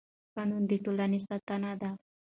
[0.35, 1.89] قانون د ټولنې ستنه ده